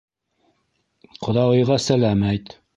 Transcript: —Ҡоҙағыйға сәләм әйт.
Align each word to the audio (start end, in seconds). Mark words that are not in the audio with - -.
—Ҡоҙағыйға 1.27 1.81
сәләм 1.89 2.29
әйт. 2.35 2.61